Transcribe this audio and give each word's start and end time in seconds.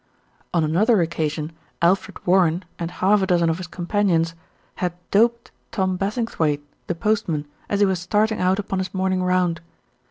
On 0.51 0.63
another 0.63 0.99
occasion, 1.03 1.51
Alfred 1.79 2.25
Warren, 2.25 2.65
and 2.79 2.89
half 2.89 3.21
a 3.21 3.27
dozen 3.27 3.51
of 3.51 3.59
his 3.59 3.67
companions, 3.67 4.33
had 4.77 4.93
doped 5.11 5.51
Tom 5.71 5.95
Bassing 5.95 6.25
thwaighte, 6.25 6.63
the 6.87 6.95
postman, 6.95 7.45
as 7.69 7.81
he 7.81 7.85
was 7.85 7.99
starting 7.99 8.39
out 8.39 8.57
upon 8.57 8.79
his 8.79 8.95
morning 8.95 9.21
round. 9.21 9.61